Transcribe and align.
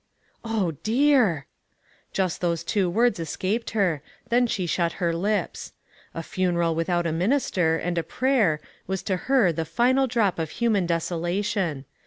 "Oh, 0.43 0.71
dear!" 0.81 1.45
Just 2.11 2.41
those 2.41 2.63
two 2.63 2.89
words 2.89 3.19
es 3.19 3.35
caped 3.35 3.69
her; 3.77 4.01
then 4.29 4.47
she 4.47 4.65
shut 4.65 4.93
her 4.93 5.13
lips. 5.13 5.73
A 6.15 6.23
funeral 6.23 6.73
without 6.73 7.05
a 7.05 7.11
minister, 7.11 7.77
and 7.77 7.99
a 7.99 8.03
prayer, 8.03 8.59
was 8.87 9.03
to 9.03 9.15
her 9.29 9.51
the 9.51 9.63
final 9.63 10.07
drop 10.07 10.39
of 10.39 10.49
human 10.57 10.87
desolation. 10.87 11.85